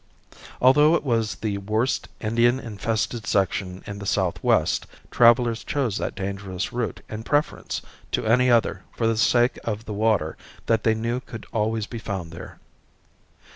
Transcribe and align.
Although 0.59 0.95
it 0.95 1.03
was 1.03 1.35
the 1.35 1.59
worst 1.59 2.07
Indian 2.19 2.59
infested 2.59 3.27
section 3.27 3.83
in 3.85 3.99
the 3.99 4.07
southwest, 4.07 4.87
travelers 5.11 5.63
chose 5.63 5.99
that 5.99 6.15
dangerous 6.15 6.73
route 6.73 7.01
in 7.07 7.21
preference 7.21 7.83
to 8.11 8.25
any 8.25 8.49
other 8.49 8.81
for 8.97 9.05
the 9.05 9.15
sake 9.15 9.59
of 9.63 9.85
the 9.85 9.93
water 9.93 10.37
that 10.65 10.83
they 10.83 10.95
knew 10.95 11.19
could 11.19 11.45
always 11.53 11.85
be 11.85 11.99
found 11.99 12.31
there. 12.31 12.57